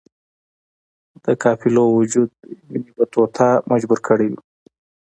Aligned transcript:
د 1.23 1.25
قافلو 1.43 1.83
وجود 1.99 2.29
ابن 2.57 2.83
بطوطه 2.97 3.47
مجبور 3.71 3.99
کړی 4.07 4.27
وی. 4.29 4.39